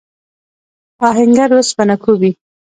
آهنګر 1.07 1.49
اوسپنه 1.55 1.95
کوبي. 2.03 2.31